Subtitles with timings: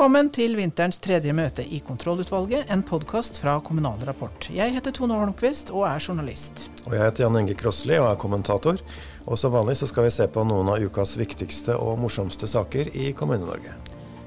[0.00, 4.46] Velkommen til vinterens tredje møte i Kontrollutvalget, en podkast fra Kommunal Rapport.
[4.48, 6.62] Jeg heter Tone Holmquist og er journalist.
[6.86, 8.80] Og jeg heter Jan Inge Krosli og er kommentator.
[9.26, 12.88] Og som vanlig så skal vi se på noen av ukas viktigste og morsomste saker
[12.96, 13.74] i Kommune-Norge.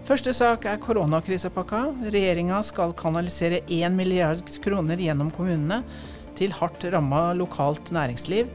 [0.06, 1.82] Første sak er koronakrisepakka.
[2.06, 5.82] Regjeringa skal kanalisere 1 milliard kroner gjennom kommunene
[6.38, 8.54] til hardt ramma lokalt næringsliv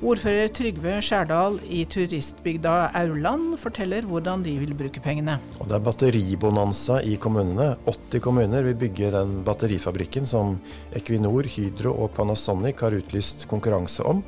[0.00, 5.34] Ordfører Trygve Skjærdal i turistbygda Aurland forteller hvordan de vil bruke pengene.
[5.60, 7.74] Og Det er batteribonanza i kommunene.
[7.84, 10.54] 80 kommuner vil bygge den batterifabrikken som
[10.96, 14.24] Equinor, Hydro og Panasonic har utlyst konkurranse om.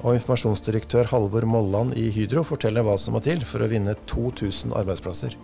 [0.00, 4.72] Og informasjonsdirektør Halvor Molland i Hydro forteller hva som må til for å vinne 2000
[4.80, 5.36] arbeidsplasser.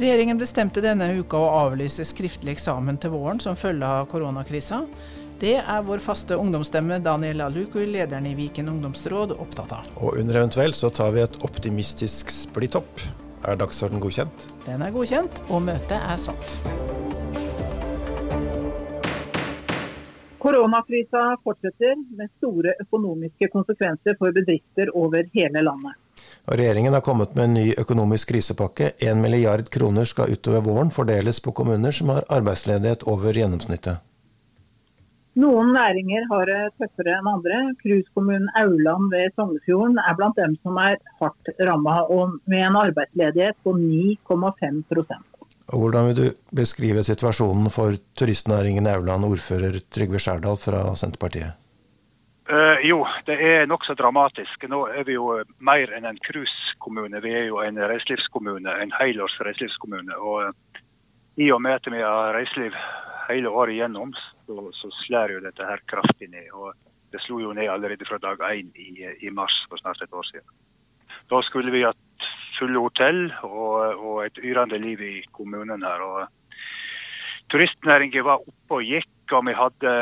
[0.00, 4.84] Regjeringen bestemte denne uka å avlyse skriftlig eksamen til våren som følge av koronakrisa.
[5.40, 9.86] Det er vår faste ungdomsstemme Daniel Aluku, lederen i Viken ungdomsråd, opptatt av.
[9.96, 13.00] Og under eventuelt så tar vi et optimistisk splitt-opp.
[13.48, 14.44] Er dagsorden godkjent?
[14.66, 16.58] Den er godkjent, og møtet er satt.
[20.44, 25.96] Koronakrisa fortsetter med store økonomiske konsekvenser for bedrifter over hele landet.
[26.52, 28.92] Og regjeringen har kommet med en ny økonomisk krisepakke.
[29.00, 34.04] 1 milliard kroner skal utover våren fordeles på kommuner som har arbeidsledighet over gjennomsnittet.
[35.38, 37.58] Noen næringer har det tøffere enn andre.
[37.82, 42.00] Cruisekommunen Auland ved Sognefjorden er blant dem som er hardt ramma,
[42.50, 44.82] med en arbeidsledighet på 9,5
[45.70, 51.54] og Hvordan vil du beskrive situasjonen for turistnæringen i Auland, ordfører Trygve Skjærdal fra Senterpartiet?
[52.50, 54.66] Uh, jo, det er nokså dramatisk.
[54.66, 57.22] Nå er vi jo mer enn en cruisekommune.
[57.22, 60.16] Vi er jo en reiselivskommune, en helårs reiselivskommune.
[60.18, 60.80] Og uh,
[61.38, 62.74] i og med at vi har reiseliv
[63.28, 64.10] hele året igjennom,
[64.50, 66.50] så, så slår jo dette her kraftig ned.
[66.52, 66.74] og
[67.12, 68.90] Det slo jo ned allerede fra dag én i,
[69.22, 70.46] i, mars for snart et år siden.
[71.30, 72.28] Da skulle vi hatt
[72.58, 76.02] fulle hotell og, og et yrende liv i kommunen her.
[76.02, 76.26] og
[77.50, 79.92] Turistnæringen var oppe og gikk, og vi hadde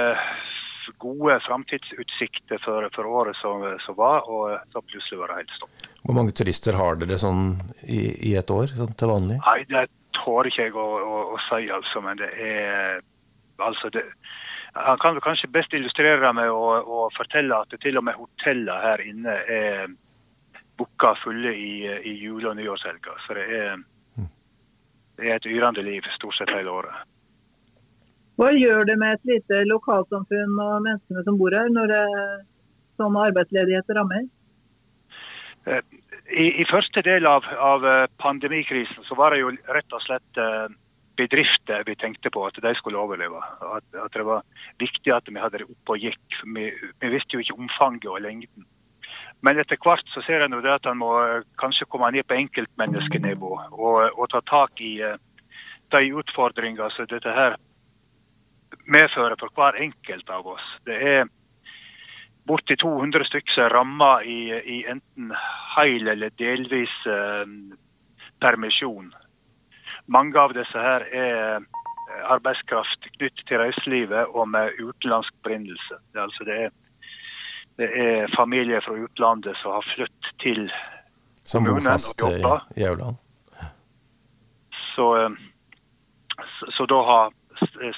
[0.99, 5.87] gode framtidsutsikter for, for, året som, som, var, og så plutselig var det helt stopp.
[6.01, 7.53] Hvor mange turister har dere sånn
[7.85, 8.01] i,
[8.31, 9.37] i et år sånn til vanlig?
[9.45, 9.85] Nei, Det
[10.17, 13.05] tør ikke jeg å, å, å si, altså, men det er
[13.59, 14.05] altså det,
[14.75, 19.03] han kan kanskje best illustrere med å, å, fortelle at til og med hotellene her
[19.03, 19.87] inne er
[20.79, 23.17] booka fulle i, i jule- og nyårshelga.
[23.27, 23.79] Så det er,
[25.19, 27.07] det er et yrende liv stort sett hele året.
[28.39, 32.03] Hva gjør det med et lite lokalsamfunn og menneskene som bor her, når det
[33.01, 34.29] sånn arbeidsledighet rammer?
[35.67, 35.83] Eh,
[36.29, 37.87] I, I, første del av, av,
[38.23, 40.69] pandemikrisen så var det jo rett og slett eh,
[41.19, 43.43] bedrifter vi tenkte på at de skulle overleve.
[43.77, 44.45] At, at det var
[44.79, 46.41] viktig at vi hadde det oppe og gikk.
[46.45, 48.67] Vi, vi, visste jo ikke omfanget og lengden.
[49.45, 53.53] Men etter hvert så ser en at en må eh, kanskje komme ned på enkeltmenneskenivå
[53.71, 55.15] og, og, ta tak i uh,
[55.95, 57.55] de utfordringer som dette her
[58.91, 60.67] medfører for hver enkelt av oss.
[60.87, 61.29] Det er
[62.49, 65.33] borti 200 stykker som er ramma i, i, enten
[65.77, 67.45] hel eller delvis eh,
[68.43, 69.13] permisjon.
[70.09, 75.99] Mange av disse her er eh, arbeidskraft knyttet til reiselivet og med utenlandsk opprinnelse.
[76.15, 76.59] Det, altså det,
[77.81, 80.65] det, er familier fra utlandet som har flyttet til
[81.45, 82.65] som kommunen og jobber.
[82.77, 83.21] i Auland?
[84.95, 85.31] Så, eh,
[86.57, 87.37] så, så da har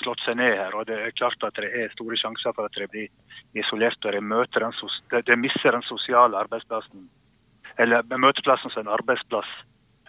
[0.03, 0.75] slått seg ned her.
[0.75, 3.09] og Det er klart at det er store sjanser for at de blir
[3.54, 4.75] isolert og de, møter den,
[5.15, 7.06] de, de mister den sosiale arbeidsplassen,
[7.78, 9.50] eller møteplassen som en arbeidsplass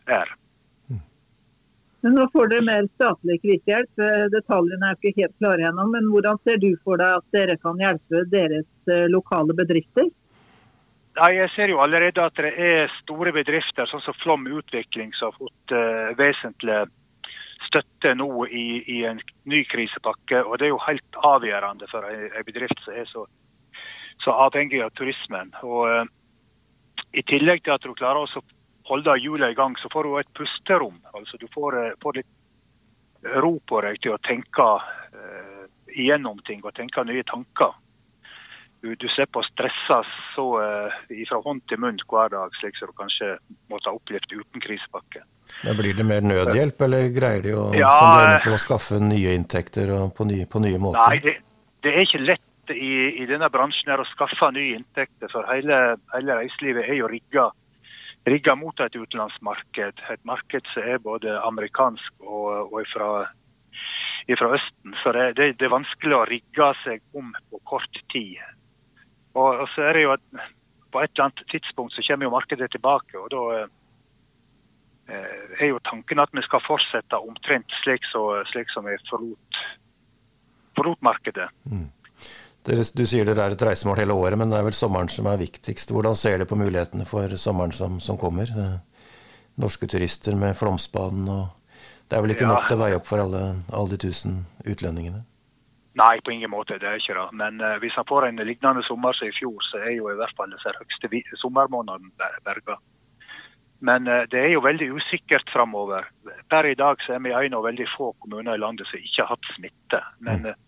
[0.09, 0.33] er.
[2.01, 4.01] Men nå får dere mer statlig krisehjelp.
[4.01, 5.85] Eh, detaljene er ikke helt klare ennå.
[5.93, 10.09] Men hvordan ser du for deg at dere kan hjelpe deres eh, lokale bedrifter?
[11.19, 15.29] Ja, jeg ser jo allerede at det er store bedrifter, sånn som Flom Utvikling, som
[15.29, 16.77] har fått uh, vesentlig
[17.65, 20.39] støtte nå i, i, en ny krisepakke.
[20.45, 23.25] og Det er jo helt avgjørende for en bedrift som er så,
[24.23, 25.51] så avhengig av turismen.
[25.67, 26.07] Og uh,
[27.11, 28.31] I tillegg til at du klarer å
[28.91, 30.99] holde hjula i gang, så får du et pusterom.
[31.15, 32.31] Altså Du får, eh, får litt
[33.43, 37.75] ro på deg til å tenke uh, igjennom ting og tenke nye tanker.
[38.81, 39.97] Du, du slipper å stresse
[40.33, 40.95] så uh,
[41.29, 43.35] fra hånd til munn hver dag, slik som du kanskje
[43.69, 45.21] måtte ha opplevd uten krisepakke.
[45.61, 47.93] Men Blir det mer nødhjelp, eller greier de å, ja,
[48.23, 51.05] er på, å skaffe nye inntekter på nye, på nye måter?
[51.05, 51.37] Nei, det,
[51.85, 55.99] det, er ikke lett i, i denne bransjen her å skaffe nye inntekter, for hele,
[56.15, 57.51] hele reiselivet er jo rigga
[58.27, 60.01] rigga mot et utenlandsmarked.
[60.13, 63.11] Et marked som er både amerikansk og, og fra,
[64.29, 64.95] Østen.
[65.03, 68.37] Så det, det, det, er vanskelig å rigge seg om på kort tid.
[69.33, 70.25] Og, og, så er det jo at
[70.91, 73.17] på et eller annet tidspunkt så kommer jo markedet tilbake.
[73.17, 73.67] og da
[75.59, 79.61] er jo tanken at vi skal fortsette omtrent slik, så, slik som vi forlot,
[80.77, 81.49] forlot markedet.
[81.65, 81.89] Mm.
[82.65, 85.39] Du sier dere er et reisemål hele året, men det er vel sommeren som er
[85.41, 85.93] viktigst.
[85.95, 88.51] Hvordan ser dere på mulighetene for sommeren som, som kommer?
[89.61, 91.57] Norske turister med Flåmsbanen og
[92.11, 92.51] Det er vel ikke ja.
[92.51, 93.41] nok til å veie opp for alle,
[93.71, 95.21] alle de tusen utlendingene?
[95.99, 96.75] Nei, på ingen måte.
[96.79, 97.27] Det er ikke det.
[97.39, 100.17] Men uh, hvis han får en lignende sommer som i fjor, så er jo i
[100.19, 102.11] hvert fall disse høyeste sommermånedene
[102.47, 102.75] berga.
[103.79, 106.07] Men uh, det er jo veldig usikkert framover.
[106.51, 109.23] Per i dag så er vi en av veldig få kommuner i landet som ikke
[109.23, 110.03] har hatt smitte.
[110.19, 110.59] Men uh,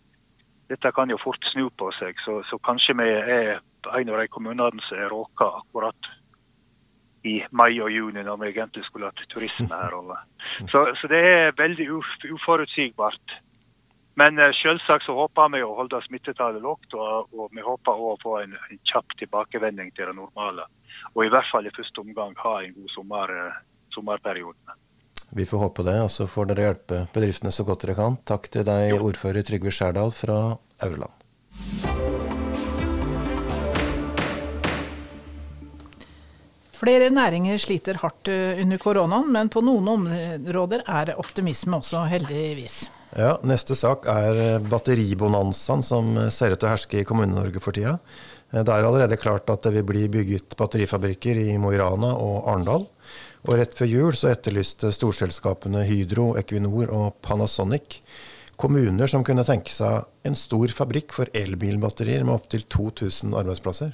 [0.68, 4.28] dette kan jo fort snu på seg, så, så kanskje vi er en av de
[4.32, 6.12] kommunene som er råka akkurat
[7.24, 9.96] i mai og juni, når vi egentlig skulle hatt turisme her.
[10.72, 11.86] Så, så det er veldig
[12.36, 13.36] uforutsigbart.
[14.20, 18.12] Men uh, selvsagt så håper vi å holde smittetallet lågt, og, og, vi håper å
[18.22, 20.68] få en, en, kjapp tilbakevending til det normale.
[21.14, 23.56] Og i hvert fall i første omgang ha en god sommer, uh,
[23.96, 24.78] sommerperiode.
[25.30, 28.18] Vi får håpe det, og så får dere hjelpe bedriftene så godt dere kan.
[28.28, 30.40] Takk til deg, ordfører Trygve Skjærdal fra
[30.84, 31.22] Aurland.
[36.84, 42.02] Flere næringer sliter hardt eh, under koronaen, men på noen områder er det optimisme også,
[42.10, 42.82] heldigvis.
[43.16, 47.76] Ja, Neste sak er eh, batteribonanzaen som ser ut til å herske i Kommune-Norge for
[47.76, 47.96] tida.
[48.50, 52.12] Eh, det er allerede klart at det vil bli bygget batterifabrikker i Mo i Rana
[52.18, 52.84] og Arendal.
[53.44, 58.00] Og rett før jul så etterlyste storselskapene Hydro, Equinor og Panasonic
[58.56, 63.92] kommuner som kunne tenke seg en stor fabrikk for elbilbatterier med opptil 2000 arbeidsplasser.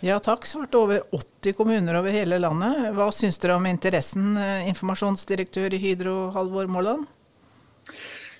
[0.00, 2.86] Ja takk, svarte over 80 kommuner over hele landet.
[2.96, 7.04] Hva syns dere om interessen, eh, informasjonsdirektør i Hydro, Halvor Måland?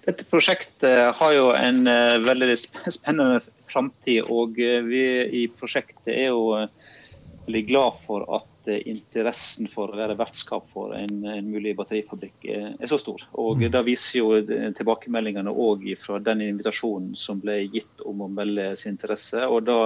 [0.06, 4.24] Dette prosjektet har jo en uh, veldig spennende framtid.
[4.32, 5.04] Og uh, vi
[5.42, 6.54] i prosjektet er jo
[7.44, 12.44] veldig glad for at Eh, interessen for å være vertskap for en, en mulig batterifabrikk
[12.44, 13.22] er, er, så stor.
[13.40, 13.70] Og mm.
[13.72, 14.40] Da viser jo
[14.76, 19.46] tilbakemeldingene òg fra den invitasjonen som ble gitt om å melde sin interesse.
[19.46, 19.80] og da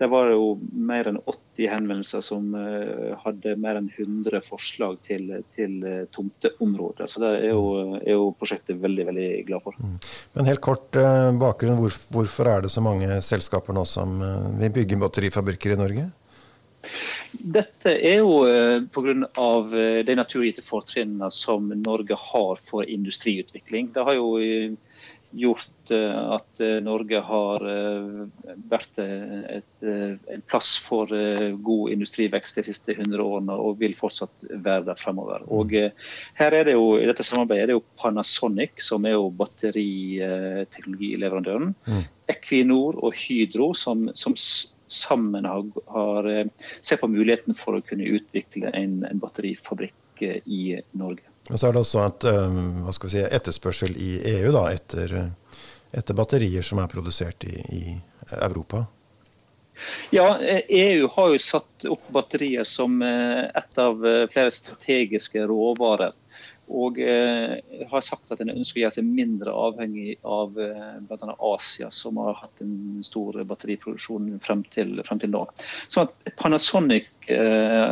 [0.00, 2.54] det var jo mer enn 80 henvendelser som
[3.20, 5.74] hadde mer enn 100 forslag til, til
[6.16, 7.04] tomteområder.
[7.04, 7.66] Så det er jo,
[7.98, 9.76] er jo, prosjektet veldig veldig glad for.
[9.76, 9.98] Mm.
[10.38, 10.96] Men helt kort
[11.42, 11.76] bakgrunn.
[11.82, 14.16] Hvor, hvorfor er det så mange selskaper nå som
[14.62, 16.08] vil bygge batterifabrikker i Norge?
[17.32, 19.12] Dette er jo eh, pga.
[19.30, 23.92] Eh, de naturgitte fortrinnene som Norge har for industriutvikling.
[23.94, 24.70] Det har jo eh,
[25.30, 27.62] gjort at Norge har
[28.70, 34.84] vært et, en plass for god industrivekst de siste 100 årene, og vil fortsatt være
[34.88, 35.42] der fremover.
[35.54, 39.30] Og her er det jo, I dette samarbeidet er det jo Panasonic, som er jo
[39.38, 41.78] batteriteknologileverandøren.
[41.86, 42.02] Mm.
[42.34, 44.34] Equinor og Hydro, som, som
[44.92, 46.46] sammen har, har eh,
[46.80, 51.26] sett på muligheten for å kunne utvikle en, en batterifabrikk eh, i Norge.
[51.50, 55.14] Og så er det også et eh, si, etterspørsel i EU da, etter,
[55.94, 57.84] etter batterier som er produsert i, i,
[58.40, 58.84] Europa?
[60.12, 60.34] Ja,
[60.68, 66.12] EU har jo satt opp batterier som et av flere strategiske råvarer
[66.70, 67.58] og eh,
[67.90, 71.34] har sagt at en ønsker å gjøre seg mindre avhengig av eh, bl.a.
[71.50, 75.42] Asia, som har hatt en stor batteriproduksjon frem til, frem til nå.
[75.90, 76.06] Så
[76.38, 77.90] Panasonic eh,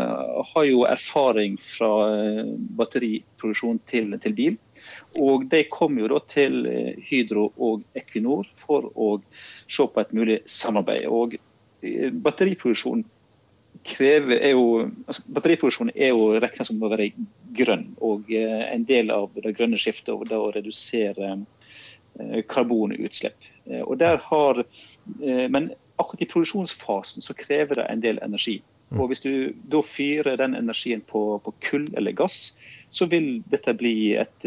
[0.53, 4.59] har jo erfaring fra eh, batteriproduksjon til, til, bil.
[5.19, 9.17] Og de kom jo da til eh, Hydro og Equinor for å
[9.67, 11.09] se på et mulig samarbeid.
[11.11, 11.39] Og
[11.83, 13.07] eh, batteriproduksjon
[13.89, 17.11] krever, er jo, altså Batteriproduksjon er jo regna som å være
[17.57, 17.89] grønn.
[18.05, 23.51] og eh, En del av det grønne skiftet er å redusere eh, karbonutslipp.
[23.67, 24.65] Eh, og der har,
[25.19, 28.61] Men akkurat i produksjonsfasen så krever det en del energi.
[28.91, 29.01] Mm.
[29.01, 29.33] Og Hvis du
[29.69, 32.57] da fyrer den energien på, på kull eller gass,
[32.91, 34.45] så vil dette bli et,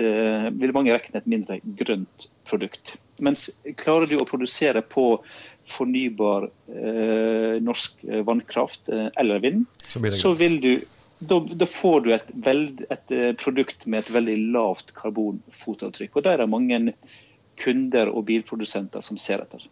[0.57, 2.95] vil mange regne et mindre grønt produkt.
[3.21, 5.19] Mens klarer du å produsere på
[5.67, 10.73] fornybar eh, norsk eh, vannkraft eh, eller vind, så, så vil du
[11.19, 16.15] da, da, får du et, veld, et, eh, produkt med et veldig lavt karbonfotavtrykk.
[16.15, 16.79] og Da er det mange
[17.61, 19.67] kunder og bilprodusenter som ser etter.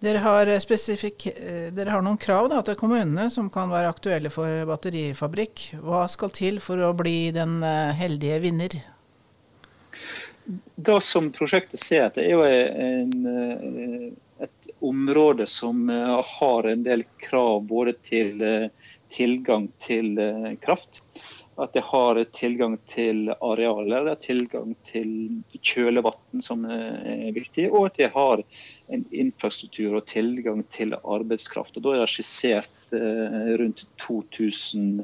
[0.00, 5.66] Dere har, dere har noen krav da, til kommunene som kan være aktuelle for batterifabrikk.
[5.84, 7.58] Hva skal til for å bli den
[7.98, 8.78] heldige vinner?
[10.48, 14.16] Det som prosjektet ser etter, er jo en, en,
[14.80, 18.70] område som eh, har en del krav både til eh,
[19.10, 21.02] tilgang til eh, kraft.
[21.58, 28.12] At det har tilgang til arealer, tilgang til kjølevann som er viktig, og at det
[28.14, 28.44] har
[28.94, 31.80] en infrastruktur og tilgang til arbeidskraft.
[31.80, 32.94] Og Da er det skissert
[33.58, 35.02] rundt 2000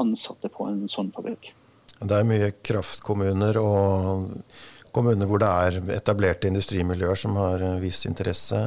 [0.00, 1.52] ansatte på en sånn fabrikk.
[2.00, 4.32] Det er mye kraftkommuner og
[4.94, 8.60] kommuner hvor det er etablerte industrimiljøer som har vist interesse.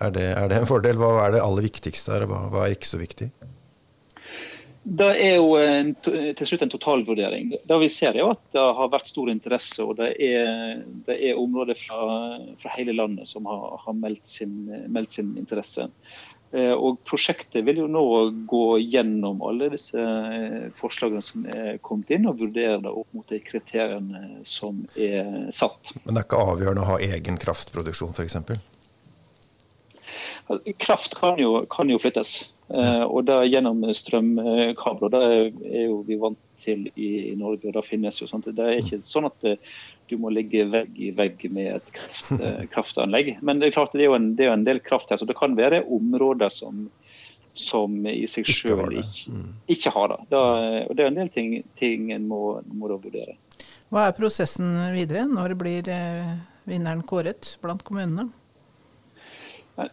[0.00, 1.00] Er det, er det en fordel?
[1.00, 3.30] Hva er det aller viktigste her, og hva, hva er ikke så viktig?
[4.82, 7.50] Det er jo en, til slutt en totalvurdering.
[7.68, 9.84] Det vi ser er at det har vært stor interesse.
[9.84, 12.00] og Det er, det er områder fra,
[12.62, 14.54] fra, hele landet som har, har meldt, sin,
[14.88, 15.84] meldt, sin, interesse.
[16.50, 18.02] Eh, og Prosjektet vil jo nå
[18.50, 23.28] gå gjennom alle disse eh, forslagene som er kommet inn, og vurdere det opp mot
[23.30, 25.94] de kriteriene som er satt.
[26.02, 28.40] Men det er ikke avgjørende å ha egen kraftproduksjon f.eks.?
[30.82, 32.40] Kraft kan jo, kan jo flyttes.
[32.70, 35.12] Og det gjennom strømkabler.
[35.14, 35.20] Det
[35.70, 37.68] er jo vi vant til i, i Norge.
[37.68, 38.48] og Det finnes jo sånt.
[38.56, 39.74] Det er ikke sånn at uh,
[40.10, 43.36] du må ligge vegg i vegg med et kraft, uh, kraftanlegg.
[43.42, 45.38] Men det er klart det er jo en, er en, del kraft her, så det
[45.38, 46.88] kan være områder som,
[47.56, 49.46] som i seg selv ikke, mm.
[49.76, 50.20] ikke, har det.
[50.34, 50.42] Da,
[50.86, 53.38] Og det er en del ting, ting en må, må da vurdere.
[53.90, 55.24] Hva er prosessen videre?
[55.26, 55.88] Når blir
[56.68, 58.30] vinneren kåret blant kommunene?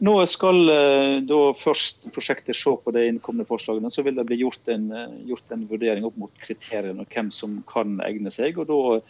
[0.03, 3.91] Nå skal eh, da først prosjektet se på de innkomne forslagene.
[3.93, 7.31] Så vil det bli gjort en, eh, gjort en vurdering opp mot kriteriene og hvem
[7.31, 8.59] som kan egne seg.
[8.59, 9.07] og da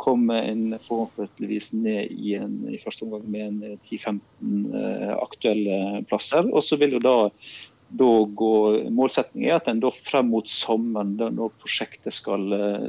[0.00, 4.22] kommer en forhåpentligvis ned i, en, i første omgang med 10-15
[4.76, 6.46] eh, aktuelle plasser.
[6.48, 7.16] Og så vil jo da,
[7.90, 8.54] da gå
[8.96, 12.46] Målsettingen er at en da frem mot sommeren, når prosjektet skal,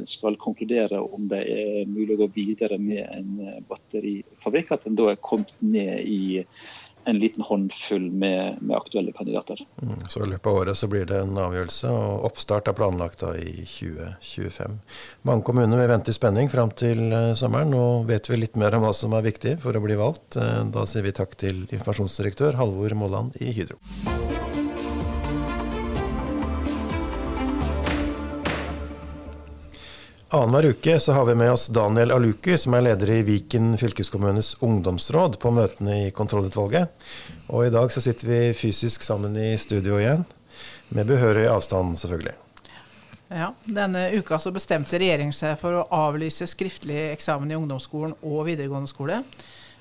[0.08, 5.10] skal, konkludere om det er mulig å gå videre med en batterifabrikk, at en da
[5.12, 6.46] er kommet ned i
[7.04, 9.64] en liten håndfull med, med aktuelle kandidater.
[9.82, 13.24] Mm, så I løpet av året så blir det en avgjørelse, og oppstart er planlagt
[13.24, 14.78] da i 2025.
[15.28, 17.72] Mange kommuner vil vente i spenning fram til uh, sommeren.
[17.72, 20.38] Nå vet vi litt mer om hva som er viktig for å bli valgt.
[20.38, 23.80] Uh, da sier vi takk til informasjonsdirektør Halvor Molland i Hydro.
[30.34, 34.54] Annenhver uke så har vi med oss Daniel Aluku, som er leder i Viken fylkeskommunes
[34.64, 36.88] ungdomsråd, på møtene i kontrollutvalget.
[37.52, 40.24] Og i dag så sitter vi fysisk sammen i studio igjen,
[40.88, 42.32] med behørig avstand, selvfølgelig.
[43.28, 48.46] Ja, Denne uka så bestemte regjeringen seg for å avlyse skriftlig eksamen i ungdomsskolen og
[48.48, 49.20] videregående skole.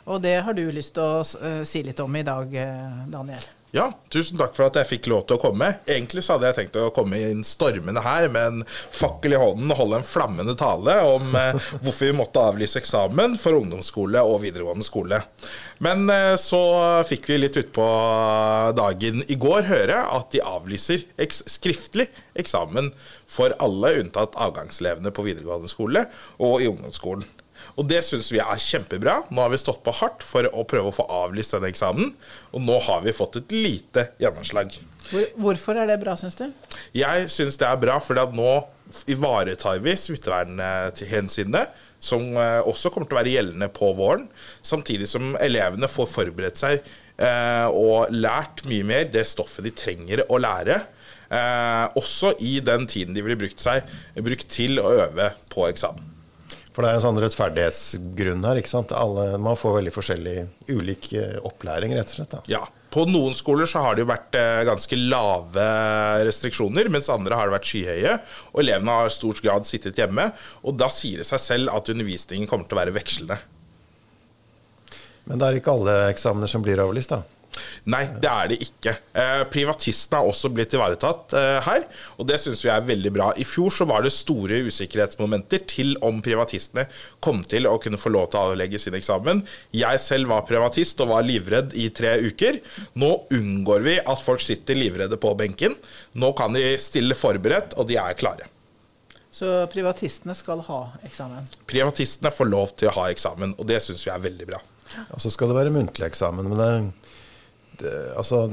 [0.03, 3.47] Og det har du lyst til å uh, si litt om i dag, uh, Daniel?
[3.71, 5.69] Ja, tusen takk for at jeg fikk lov til å komme.
[5.87, 9.71] Egentlig så hadde jeg tenkt å komme inn stormende her med en fakkel i hånden
[9.71, 14.41] og holde en flammende tale om eh, hvorfor vi måtte avlyse eksamen for ungdomsskole og
[14.43, 15.21] videregående skole.
[15.79, 16.59] Men eh, så
[17.07, 17.87] fikk vi litt utpå
[18.75, 22.09] dagen i går høre at de avlyser eks skriftlig
[22.43, 22.91] eksamen
[23.31, 26.09] for alle unntatt avgangselevene på videregående skole
[26.43, 27.23] og i ungdomsskolen.
[27.79, 29.21] Og det syns vi er kjempebra.
[29.31, 32.13] Nå har vi stått på hardt for å prøve å få avlyst denne eksamen,
[32.51, 34.75] og nå har vi fått et lite gjennomslag.
[35.39, 36.47] Hvorfor er det bra, syns du?
[36.95, 38.51] Jeg syns det er bra, for nå
[39.11, 41.65] ivaretar vi smittevernhensynene,
[42.01, 44.25] som eh, også kommer til å være gjeldende på våren.
[44.65, 50.25] Samtidig som elevene får forberedt seg eh, og lært mye mer det stoffet de trenger
[50.27, 50.81] å lære.
[51.31, 53.85] Eh, også i den tiden de blir brukt, seg,
[54.19, 56.10] brukt til å øve på eksamen.
[56.71, 58.59] For det er en sånn rettferdighetsgrunn her.
[58.61, 58.93] ikke sant?
[58.95, 60.35] Alle, man får veldig forskjellig
[60.71, 62.35] ulik eh, opplæring, rett og slett.
[62.37, 62.43] Da.
[62.51, 62.61] Ja.
[62.91, 65.65] På noen skoler så har det jo vært eh, ganske lave
[66.27, 68.15] restriksjoner, mens andre har det vært skyhøye.
[68.53, 70.29] Og elevene har i stor grad sittet hjemme.
[70.63, 73.39] Og da sier det seg selv at undervisningen kommer til å være vekslende.
[75.27, 77.40] Men det er ikke alle eksamener som blir avlyst, da?
[77.91, 78.93] Nei, det er det ikke.
[79.17, 81.85] Eh, privatistene har også blitt ivaretatt eh, her,
[82.17, 83.31] og det syns vi er veldig bra.
[83.35, 86.87] I fjor så var det store usikkerhetsmomenter til om privatistene
[87.23, 89.43] kom til å kunne få lov til å avlegge sin eksamen.
[89.75, 92.61] Jeg selv var privatist og var livredd i tre uker.
[93.01, 95.77] Nå unngår vi at folk sitter livredde på benken.
[96.13, 98.49] Nå kan de stille forberedt, og de er klare.
[99.31, 101.47] Så privatistene skal ha eksamen?
[101.69, 104.59] Privatistene får lov til å ha eksamen, og det syns vi er veldig bra.
[104.91, 106.49] Ja, så skal det være muntlig eksamen.
[106.51, 107.00] men det
[108.17, 108.47] altså,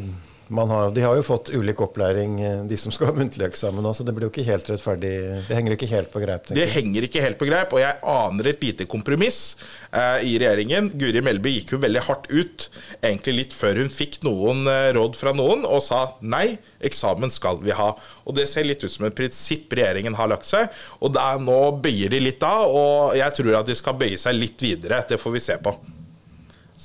[0.49, 4.05] har, de har jo fått ulik opplæring, eh, de som skal ha muntlig eksamen Så
[4.05, 5.45] Det blir jo ikke helt rettferdig.
[5.49, 6.47] Det henger ikke helt på greip.
[6.49, 9.57] Det henger ikke helt på greip, og jeg aner et lite kompromiss
[9.93, 10.91] eh, i regjeringen.
[10.95, 12.69] Guri Melby gikk jo veldig hardt ut,
[13.03, 17.61] egentlig litt før hun fikk noen eh, råd fra noen, og sa nei, eksamen skal
[17.61, 17.93] vi ha.
[18.25, 21.61] Og det ser litt ut som et prinsipp regjeringen har lagt seg, og da, nå
[21.83, 25.05] bøyer de litt av, og jeg tror at de skal bøye seg litt videre.
[25.09, 25.77] Det får vi se på.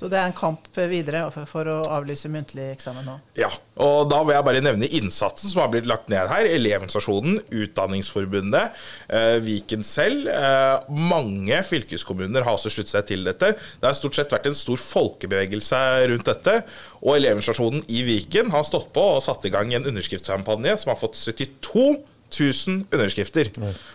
[0.03, 3.13] Så det er en kamp videre for å avlyse muntlig eksamen nå?
[3.39, 3.47] Ja,
[3.79, 6.43] og da vil jeg bare nevne innsatsen som har blitt lagt ned her.
[6.57, 10.27] Elevorganisasjonen, Utdanningsforbundet, eh, Viken selv.
[10.27, 13.53] Eh, mange fylkeskommuner har også sluttet seg til dette.
[13.55, 15.79] Det har stort sett vært en stor folkebevegelse
[16.11, 16.59] rundt dette.
[16.99, 20.99] Og Elevorganisasjonen i Viken har stått på og satt i gang en underskriftskampanje som har
[20.99, 22.03] fått 72
[22.33, 23.49] 000 underskrifter.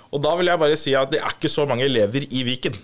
[0.09, 2.77] Og da vil jeg bare si at det er ikke så mange elever i Viken.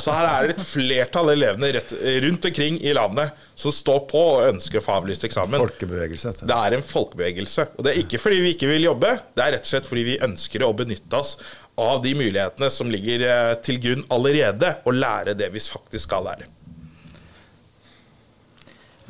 [0.00, 1.94] Så her er det et flertall elevene rett,
[2.26, 5.60] rundt omkring i landet som står på og ønsker å få avlyst eksamen.
[5.62, 6.34] Folkebevegelse.
[6.42, 7.68] Det er en folkebevegelse.
[7.76, 10.06] Og det er ikke fordi vi ikke vil jobbe, det er rett og slett fordi
[10.10, 11.36] vi ønsker å benytte oss
[11.80, 16.26] av de mulighetene som ligger eh, til grunn allerede, og lære det vi faktisk skal
[16.28, 16.50] lære.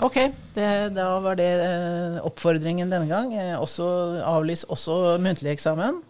[0.02, 0.16] Ok,
[0.56, 3.30] det, da var det eh, oppfordringen denne gang.
[3.38, 3.86] Eh, også
[4.26, 6.00] avlys også muntlig eksamen.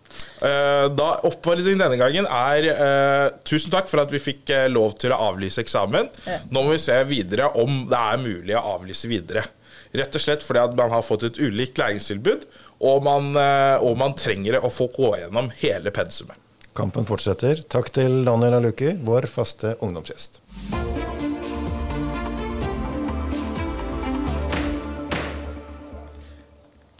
[0.40, 4.96] Eh, Da Oppfordringen denne gangen er eh, tusen takk for at vi fikk eh, lov
[5.00, 6.08] til å avlyse eksamen.
[6.48, 9.44] Nå må vi se videre om det er mulig å avlyse videre.
[9.92, 12.46] Rett og slett fordi at man har fått et ulikt læringstilbud,
[12.88, 13.28] og man,
[13.84, 16.40] og man trenger å få gå gjennom hele pensumet.
[16.72, 17.60] Kampen fortsetter.
[17.68, 20.40] Takk til Daniel Aluki, vår faste ungdomsgjest.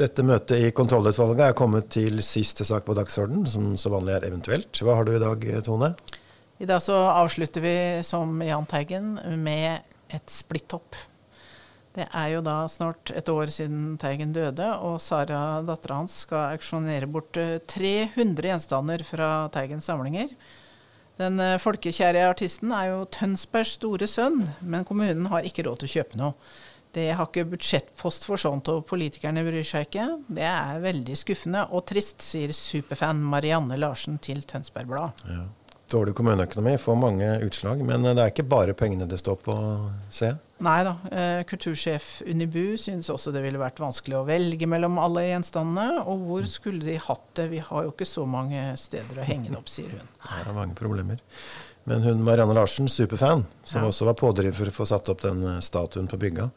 [0.00, 4.28] Dette møtet i kontrollutvalget er kommet til siste sak på dagsordenen, som så vanlig er
[4.30, 4.80] eventuelt.
[4.80, 5.92] Hva har du i dag, Tone?
[6.62, 9.82] I dag så avslutter vi som Jahn Teigen med
[10.12, 10.96] et splitt-opp.
[11.92, 16.54] Det er jo da snart et år siden Teigen døde, og Sara, dattera hans, skal
[16.54, 20.32] auksjonere bort eh, 300 gjenstander fra Teigens samlinger.
[21.20, 25.90] Den eh, folkekjære artisten er jo Tønsbergs store sønn, men kommunen har ikke råd til
[25.90, 26.32] å kjøpe noe.
[26.92, 30.06] Det har ikke budsjettpost for sånt, og politikerne bryr seg ikke.
[30.28, 35.24] Det er veldig skuffende og trist, sier superfan Marianne Larsen til Tønsberg Blad.
[35.92, 39.56] Dårlig kommuneøkonomi får mange utslag, men det er ikke bare pengene det står på,
[40.12, 40.40] ser jeg.
[40.62, 40.92] Nei da.
[41.10, 46.04] Eh, kultursjef Unibu synes også det ville vært vanskelig å velge mellom alle gjenstandene.
[46.06, 47.48] Og hvor skulle de hatt det?
[47.50, 50.12] Vi har jo ikke så mange steder å henge det opp, sier hun.
[50.22, 51.20] Det er mange problemer.
[51.84, 53.88] Men hun Marianne Larsen, superfan, som Ja.
[53.88, 56.50] også var pådriver for å få satt opp den eh, statuen på brygga,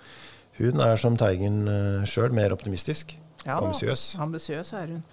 [0.60, 1.66] hun er som Teigen
[2.08, 3.16] sjøl mer optimistisk.
[3.46, 4.16] Ja, Ambisiøs.
[4.20, 5.04] Ambisiøs er hun.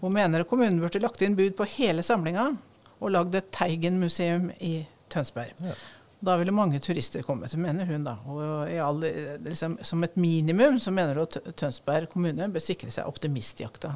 [0.00, 2.56] Hun mener kommunen burde lagt inn bud på hele samlinga
[3.00, 5.52] og lagd et Teigen-museum i Tønsberg.
[6.24, 8.14] Da ville mange turister kommet, mener hun da.
[8.26, 9.02] Og i all,
[9.44, 13.90] liksom, som et minimum så mener hun at Tønsberg kommune bør sikre seg optimistjakka,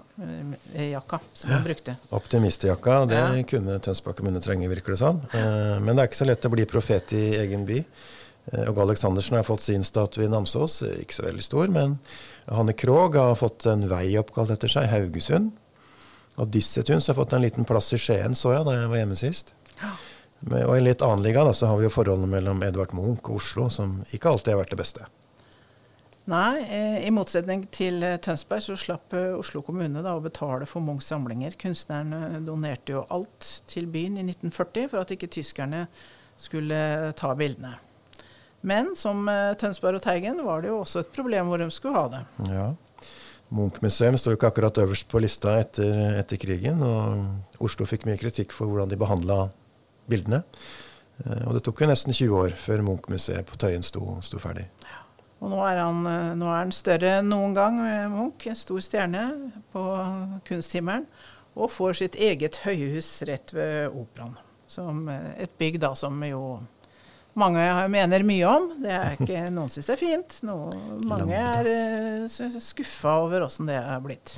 [0.74, 1.96] eh, jakka som hun brukte.
[2.12, 3.42] Optimistjakka, det Ja.
[3.48, 5.20] kunne Tønsberg kommune trenge, virker det som.
[5.32, 7.84] Eh, Men det er ikke så lett å bli profet i egen by.
[8.52, 11.98] Eh, Åge Aleksandersen har fått sin statue i Namsos, eh, ikke så veldig stor, men
[12.48, 15.52] Hanne Krogh har fått en vei oppkalt etter seg, Haugesund.
[16.38, 19.16] Og Dissetuns har fått en liten plass i Skien, så jeg da jeg var hjemme
[19.16, 19.52] sist.
[19.82, 19.90] Men,
[20.48, 23.28] og i en litt annen liga da, så har vi jo forholdene mellom Edvard Munch
[23.28, 25.08] og Oslo, som ikke alltid har vært det beste.
[26.30, 30.68] Nei, eh, i motsetning til eh, Tønsberg så slapp eh, Oslo kommune da å betale
[30.68, 31.56] for Munchs samlinger.
[31.58, 35.86] Kunstneren donerte jo alt til byen i 1940 for at ikke tyskerne
[36.40, 37.74] skulle ta bildene.
[38.64, 39.24] Men som
[39.60, 42.22] Tønsberg og Teigen var det jo også et problem hvor de skulle ha det.
[42.52, 42.66] Ja.
[43.50, 48.20] Munch-museum står jo ikke akkurat øverst på lista etter, etter krigen, og Oslo fikk mye
[48.20, 49.38] kritikk for hvordan de behandla
[50.10, 50.42] bildene.
[51.24, 54.66] Eh, Og det tok jo nesten 20 år før Munch-museet på Tøyen sto, sto ferdig.
[55.40, 58.46] Og nå er han, eh, nå er han større enn noen gang, eh, Munch.
[58.50, 59.24] En stor stjerne
[59.72, 59.84] på
[60.48, 61.06] kunsthimmelen.
[61.56, 64.36] Og får sitt eget høyhus rett ved operaen.
[64.70, 66.60] Som et bygg da som jo
[67.34, 68.68] mange mener mye om.
[68.82, 70.36] Det er ikke, noen syns det er fint.
[70.46, 72.28] Noen, mange er
[72.60, 74.36] skuffa over åssen det er blitt.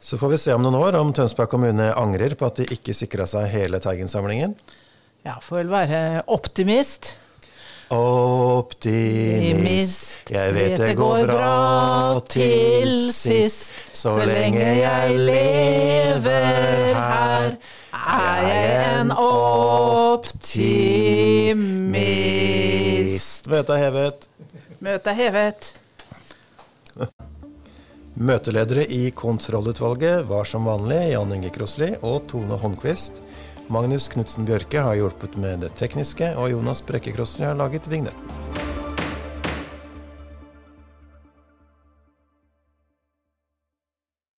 [0.00, 2.94] Så får vi se om noen år om Tønsberg kommune angrer på at de ikke
[2.96, 4.54] sikra seg hele Teigen-samlingen.
[5.26, 7.18] Ja, får vel være optimist.
[8.80, 13.72] Optimist, jeg vet det går bra til sist.
[13.98, 17.58] Så lenge jeg lever her,
[17.92, 20.40] er jeg en optimist.
[23.50, 24.28] Møtet er hevet.
[24.80, 25.74] Møtet er hevet.
[28.20, 33.22] Møteledere i kontrollutvalget var som vanlig Jan Inge Krosli og Tone Holmquist.
[33.72, 38.68] Magnus Knutsen Bjørke har hjulpet med det tekniske, og Jonas Brekke Krosli har laget vignetten.